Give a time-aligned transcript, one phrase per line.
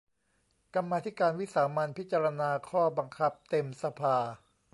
[0.73, 4.17] กรรมาธิการวิสามัญพิจารณาข้อบังคับเต็มสภา